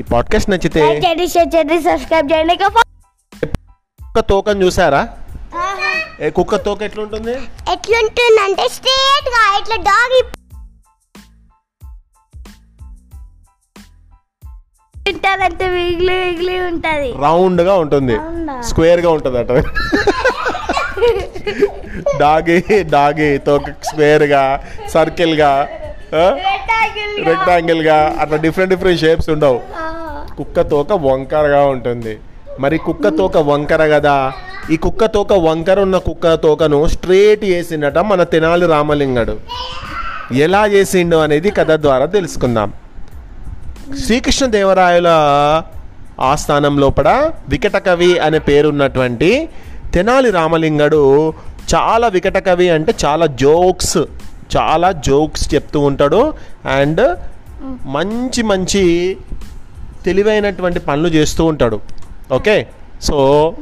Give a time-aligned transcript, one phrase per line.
[0.00, 5.08] ఈ పాడ్కాస్ట్ నచ్చితే చేయండి షేర్ చేయండి సబ్స్క్రైబ్ చేయండి కుక్క తోకని చూసారా?
[6.20, 7.34] ఏ కుక్క తోక ఎట్లుంటుంది?
[7.72, 10.16] ఎట్లుంటుందంటే స్ట్రేట్గా ఇట్లా డాగ్
[15.08, 17.12] ఉంటుందంటే విగిలి విగిలి ఉంటది.
[17.12, 18.16] రౌండ్గా ఉంటుంది?
[18.62, 19.50] స్క్వేర్గా ఉంటుంది అట
[22.20, 24.42] డాగి డాగి తోక స్క్వేర్గా
[24.88, 25.68] సర్కిల్గా
[27.24, 29.60] రెక్టాంగిల్గా అట్లా డిఫరెంట్ డిఫరెంట్ షేప్స్ ఉండవు.
[30.36, 32.18] కుక్క తోక వంకరగా ఉంటుంది.
[32.60, 34.32] మరి కుక్క తోక వంకర కదా?
[34.70, 39.38] ఈ కుక్క తోక వంకర ఉన్న కుక్క తోకను స్ట్రేట్ చేసిండట మన తెనాలి రామలింగడు.
[40.34, 42.72] ఎలా చేసిండు అనేది కథ ద్వారా తెలుసుకుందాం.
[44.06, 45.08] శ్రీకృష్ణదేవరాయల
[46.20, 49.48] ఆస్థానం లోపల వికట కవి అనే పేరున్నటువంటి
[49.94, 51.32] తెనాలి రామలింగడు
[51.74, 53.98] చాలా వికట కవి అంటే చాలా జోక్స్
[54.56, 56.34] చాలా జోక్స్ చెప్తూ ఉంటాడు
[56.66, 57.18] అండ్
[57.86, 59.16] మంచి మంచి
[60.04, 61.80] తెలివైనటువంటి పనులు చేస్తూ ఉంటాడు.
[62.32, 62.66] ఓకే?
[63.02, 63.54] సో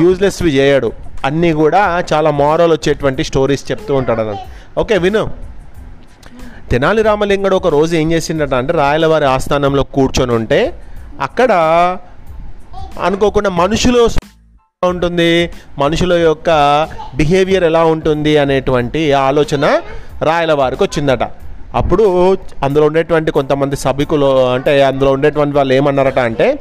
[0.00, 0.92] యూజ్లెస్వి చేయడు.
[1.24, 4.80] అన్నీ కూడా చాలా మారల్ వచ్చేటువంటి స్టోరీస్ చెప్తూ ఉంటాడు అన్నమాట.
[4.80, 5.30] ఓకే విను.
[6.70, 10.80] తెనాలి రామలింగడు ఒక రోజు ఏం చేసిండట అంటే రాయలవారి ఆస్థానంలో కూర్చొని ఉంటే
[11.20, 11.52] అక్కడ
[13.02, 14.08] అనుకోకుండా మనుషులు
[14.86, 15.50] ఉంటుంది?
[15.78, 16.50] మనుషుల యొక్క
[17.14, 19.64] బిహేవియర్ ఎలా ఉంటుంది అనేటువంటి ఆలోచన
[20.22, 21.22] రాయల వారికి వచ్చిందట.
[21.74, 22.04] అప్పుడు
[22.62, 26.58] అందులో ఉండేటువంటి కొంతమంది సభికులు అంటే అందులో ఉండేటువంటి వాళ్ళు ఏమన్నారట అంటే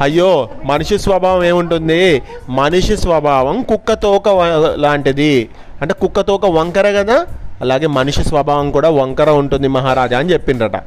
[0.00, 2.22] అయ్యో మనిషి స్వభావం ఏముంటుంది?
[2.48, 4.28] మనిషి స్వభావం కుక్క తోక
[4.76, 5.48] లాంటిది.
[5.82, 7.26] అంటే కుక్క తోక వంకర కదా?
[7.60, 10.78] అలాగే మనిషి స్వభావం కూడా వంకర ఉంటుంది మహారాజా అని చెప్పిండ్రట.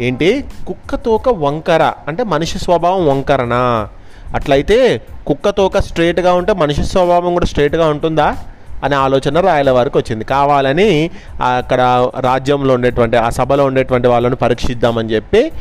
[0.00, 0.44] ఏంటి?
[0.66, 1.92] కుక్క తోక వంకర.
[2.08, 3.88] అంటే మనిషి స్వభావం వంకరనా?
[4.34, 8.36] అట్లయితే కుక్క తోక స్ట్రేట్గా ఉంటే మనిషి స్వభావం కూడా స్ట్రైట్గా ఉంటుందా?
[8.84, 10.24] అనే ఆలోచన రాయల వారికి వచ్చింది.
[10.24, 11.10] కావాలని
[11.56, 15.52] అక్కడ రాజ్యంలో ఉండేటువంటి ఆ సభలో ఉండేటువంటి వాళ్ళని పరీక్షిద్దామని చెప్పి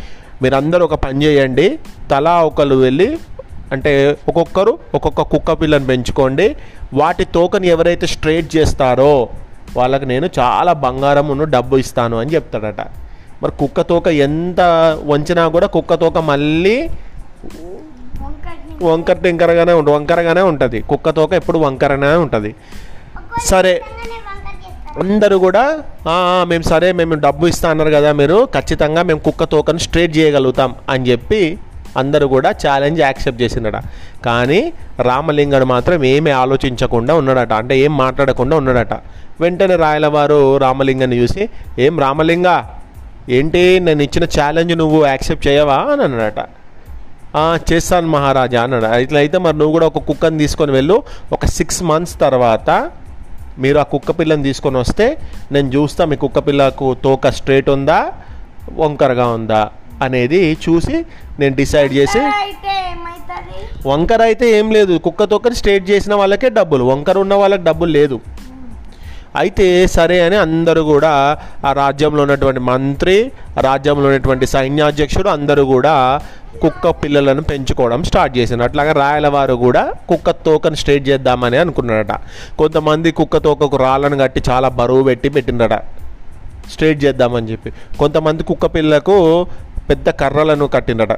[0.42, 1.80] మీరందరూ ఒక పని చేయండి.
[2.12, 3.18] తలా ఒకరు వెళ్ళి
[3.72, 6.56] అంటే ఒక్కొక్కరు ఒక్కొక్క కుక్క పిల్లని పెంచుకోండి.
[6.94, 9.30] వాటి తోకని ఎవరైతే స్ట్రైట్ చేస్తారో
[9.78, 12.82] వాళ్ళకి నేను చాలా బంగారమును డబ్బు ఇస్తాను అని చెప్తాడట.
[13.44, 14.62] మరి కుక్క తోక ఎంత
[15.06, 16.90] వంచినా కూడా కుక్క తోక మళ్ళీ
[18.86, 20.82] వంకర టింకరగానే ఉంటుంది వంకరగానే ఉంటుంది.
[20.82, 22.56] కుక్క తోక ఎప్పుడు వంకరగానే ఉంటుంది.
[23.46, 23.82] సరే.
[25.00, 25.80] అందరూ కూడా
[26.10, 30.18] "ఆ, ఆ, మేము సరే మేము డబ్బు ఇస్తా అన్నారు కదా మీరు ఖచ్చితంగా మేము కుక్క తోకను స్ట్రేట్
[30.18, 31.58] చేయగలుగుతాం అని చెప్పి
[31.98, 33.82] అందరూ కూడా ఛాలెంజ్ యాక్సెప్ట్ చేసిండట
[34.26, 37.54] కానీ రామలింగడు మాత్రం ఏమీ ఆలోచించకుండా ఉన్నాడట.
[37.54, 38.94] అంటే ఏం మాట్లాడకుండా ఉన్నాడట.
[39.42, 41.50] వెంటనే రాయలవారు రామలింగాన్ని చూసి
[41.80, 42.64] ఏం రామలింగ
[43.30, 43.80] ఏంటి?
[43.80, 45.76] నేను ఇచ్చిన ఛాలెంజ్ నువ్వు యాక్సెప్ట్ చేయవా?
[45.76, 46.40] అని అన్నాడట.
[46.40, 46.46] "ఆ,
[47.70, 48.88] చేస్తాను మహారాజా అన్నాడు.
[49.06, 50.98] ఇట్లయితే మరి నువ్వు కూడా ఒక కుక్కని తీసుకొని వెళ్ళు.
[51.38, 52.70] ఒక సిక్స్ మంత్స్ తర్వాత
[53.64, 55.06] మీరు ఆ కుక్క పిల్లని తీసుకొని వస్తే
[55.54, 58.00] నేను చూస్తా మీ కుక్క పిల్లకు తోక స్ట్రేట్ ఉందా
[58.82, 59.62] వంకరగా ఉందా
[60.06, 60.98] అనేది చూసి
[61.40, 62.76] నేను డిసైడ్ చేసి అయితే
[63.90, 64.94] వంకర అయితే ఏం లేదు.
[65.06, 66.84] కుక్క తోకని స్ట్రేట్ చేసిన వాళ్ళకే డబ్బులు.
[66.92, 68.18] వంకర ఉన్న వాళ్ళకి డబ్బులు లేదు.
[69.38, 69.66] అయితే
[69.96, 71.12] సరే అని అందరూ కూడా
[71.66, 73.16] ఆ రాజ్యంలో ఉన్నటువంటి మంత్రి
[73.62, 75.96] రాజ్యంలో ఉన్నటువంటి సైన్యాధ్యక్షుడు అందరూ కూడా
[76.62, 82.14] కుక్క పిల్లలను పెంచుకోవడం స్టార్ట్ చేసింది అట్లాగే రాయలవారు కూడా కుక్క తోకను స్ట్రేట్ చేద్దామని అనుకున్నాడట
[82.58, 85.76] కొంతమంది కుక్క తోకకు రాళ్ళను కట్టి చాలా బరువు పెట్టి పెట్టిండట
[86.70, 87.70] స్ట్రేట్ చేద్దామని చెప్పి.
[87.98, 89.18] కొంతమంది కుక్క పిల్లకు
[89.90, 91.14] పెద్ద కర్రలను కట్టిండట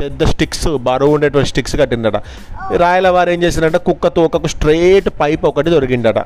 [0.00, 2.16] పెద్ద స్టిక్స్ బరువు ఉండేటువంటి స్టిక్స్ కట్టిండట
[2.76, 6.18] రాయలవారు ఏం చేసిండట కుక్క తోకకు స్ట్రేట్ పైప్ ఒకటి దొరికిండట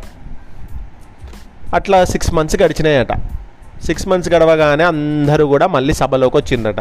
[1.77, 3.13] అట్లా సిక్స్ మంత్స్ గడిచినాయట.
[3.87, 6.81] సిక్స్ మంత్స్ గడవగానే అందరూ కూడా మళ్ళీ సభలోకి వచ్చిందట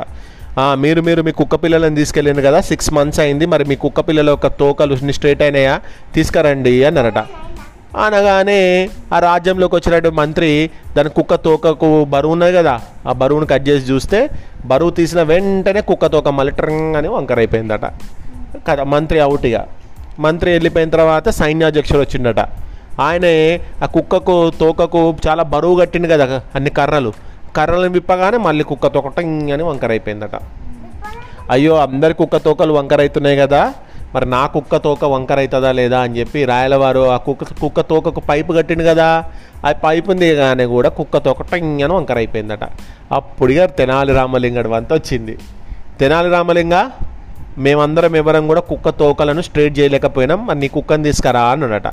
[0.83, 4.47] మీరు మీరు మీ కుక్క పిల్లలను తీసుకెళ్ళిండు కదా సిక్స్ మంత్స్ అయింది మరి మీ కుక్క పిల్లల యొక్క
[4.61, 5.75] తోకలు స్ట్రేట్ అయినాయా?
[6.15, 7.19] తీసుకురండి అన్నారట.
[8.05, 8.59] అనగానే
[9.13, 10.49] ఆ రాజ్యంలోకి వచ్చినట్టు మంత్రి
[10.97, 12.75] దాని కుక్క తోకకు బరువు ఉన్నది కదా
[13.09, 14.19] ఆ బరువును కట్ చేసి చూస్తే
[14.65, 17.85] బరువు తీసిన వెంటనే కుక్క తోక మళ్ళీ ట్రంగ్ అని వంకరైపోయిందట.
[18.67, 19.57] కదా మంత్రి అవుట్ ఇక.
[20.19, 22.41] మంత్రి వెళ్ళిపోయిన తర్వాత సైన్యాధ్యక్షుడు వచ్చిండట.
[22.99, 27.13] ఆయనే ఆ కుక్కకు తోకకు చాలా బరువు కట్టిండు కదా అన్ని కర్రలు.
[27.55, 30.35] కర్రలను విప్పగానే మళ్ళీ కుక్క తోకట అని వంకర అయిపోయిందట
[31.51, 33.73] అయ్యో అందరి కుక్క తోకలు వంకరవుతున్నాయి కదా.
[34.15, 38.53] మరి నా కుక్క తోక వంకర అవుతుందా లేదా అని చెప్పి రాయలవారు ఆ కుక్క కుక్క తోకకు పైపు
[38.53, 39.25] కట్టిండు కదా.
[39.65, 42.63] ఆ పైపు దిగగానే కూడా కుక్క తోక టింగ్ అని వంకర అయిపోయిందట
[43.65, 45.37] తెనాలి రామలింగడు వంత వచ్చింది.
[45.99, 46.89] తెనాలి రామలింగ
[47.57, 50.45] మేమందరం ఎవరం కూడా కుక్క తోకలను స్ట్రేట్ చేయలేకపోయినాం.
[50.45, 51.87] మరి నీ కుక్కని తీసుకురా అన్నాడట.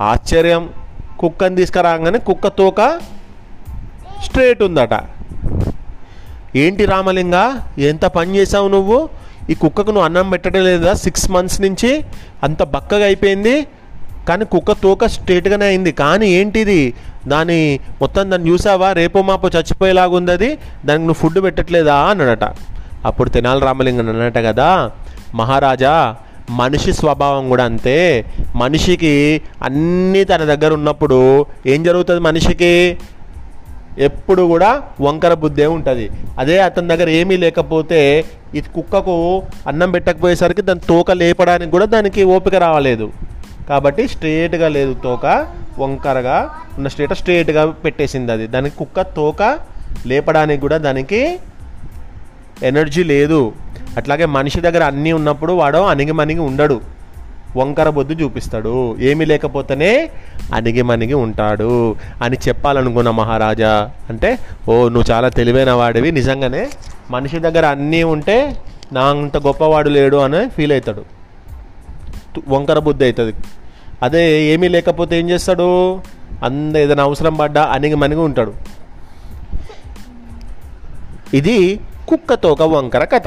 [0.00, 0.68] ఆశ్చర్యం.
[1.18, 3.00] కుక్కని తీసుకురాగానే కుక్క తోక
[4.24, 4.88] స్ట్రేట్ ఉందట.
[6.56, 9.08] ఏంటి రామలింగ ఎంత పని చేసావు నువ్వు?
[9.50, 10.92] ఈ కుక్కకు నువ్వు అన్నం పెట్టడం లేదా?
[10.92, 12.04] సిక్స్ మంత్స్ నుంచి
[12.42, 13.66] అంత బక్కగా అయిపోయింది.
[14.28, 15.92] కానీ కుక్క తోక స్ట్రేట్గానే అయింది.
[15.92, 16.94] కానీ ఏంటిది?
[17.28, 18.92] దాని మొత్తం దాన్ని చూసావా?
[18.92, 21.96] రేపో మాపో చచ్చిపోయేలాగా ఉంది అది దానికి నువ్వు ఫుడ్ పెట్టట్లేదా?
[21.96, 22.44] అన్నాడట.
[23.04, 24.90] అప్పుడు తెనాలి రామలింగం అన్నట కదా.
[25.34, 26.16] మహారాజా
[26.50, 28.24] మనిషి స్వభావం కూడా అంతే.
[28.56, 32.98] మనిషికి అన్నీ తన దగ్గర ఉన్నప్పుడు ఏం జరుగుతుంది మనిషికి?
[33.98, 36.10] ఎప్పుడు కూడా వంకర బుద్ధే ఉంటుంది.
[36.38, 38.24] అదే అతని దగ్గర ఏమీ లేకపోతే
[38.54, 43.12] ఈ కుక్కకు అన్నం పెట్టకపోయేసరికి దాని తోక లేపడానికి కూడా దానికి ఓపిక రావలేదు.
[43.68, 45.46] కాబట్టి స్ట్రేట్గా లేదు తోక
[45.78, 48.46] వంకరగా ఉన్న స్ట్రేట్ స్ట్రేట్గా పెట్టేసింది అది.
[48.46, 49.58] దానికి కుక్క తోక
[50.06, 51.36] లేపడానికి కూడా దానికి
[52.62, 53.52] ఎనర్జీ లేదు.
[53.96, 56.80] అట్లాగే మనిషి దగ్గర అన్నీ ఉన్నప్పుడు వాడు అణిగిమణిగి ఉండడు.
[57.56, 58.96] వంకర బొద్దు చూపిస్తాడు.
[59.00, 60.10] ఏమీ లేకపోతేనే
[60.54, 63.90] అణిగిమణిగి ఉంటాడు అని చెప్పాలనుకున్న మహారాజా.
[64.08, 64.38] అంటే
[64.68, 66.12] ఓ నువ్వు చాలా తెలివైన వాడివి.
[66.12, 66.70] నిజంగానే
[67.10, 68.56] మనిషి దగ్గర అన్నీ ఉంటే
[68.92, 71.04] నా అంత గొప్పవాడు లేడు అని ఫీల్ అవుతాడు.
[72.48, 73.34] వంకర బుద్ధి అవుతుంది.
[74.02, 76.00] అదే ఏమీ లేకపోతే ఏం చేస్తాడు?
[76.44, 78.52] అంద ఏదైనా అవసరం పడ్డా అణిగిమణిగి ఉంటాడు.
[81.34, 83.22] ఇది కుక్కతోక వంకర కథ.